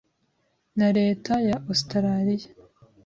na 0.77 0.87
leta 0.97 1.33
ya 1.47 1.55
Australia 1.69 2.47